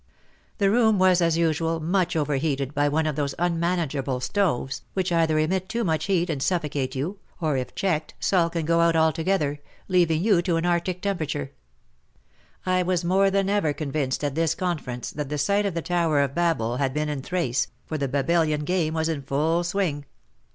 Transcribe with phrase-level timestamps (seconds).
[0.57, 5.11] The room was, as usual, much overheated by one of those unmanage able stoves, which
[5.11, 8.95] either emit too much heat and suffocate you, or, if checked, sulk and go out
[8.95, 11.49] altogether, leaving you to an arctic tem perature,
[12.65, 16.21] I was more than ever convinced at this conference that the site of the Tower
[16.21, 20.05] of Babel had been in Thrace, for the Babellian game was in full swing.